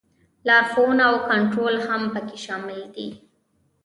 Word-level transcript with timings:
لارښوونه 0.47 1.03
او 1.09 1.15
کنټرول 1.29 1.75
هم 1.87 2.01
پکې 2.13 2.37
شامل 2.45 2.81
دي. 2.95 3.09